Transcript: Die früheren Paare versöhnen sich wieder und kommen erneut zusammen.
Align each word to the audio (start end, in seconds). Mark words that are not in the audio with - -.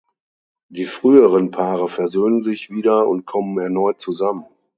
Die 0.69 0.85
früheren 0.85 1.51
Paare 1.51 1.87
versöhnen 1.87 2.41
sich 2.41 2.71
wieder 2.71 3.07
und 3.07 3.27
kommen 3.27 3.59
erneut 3.59 4.01
zusammen. 4.01 4.45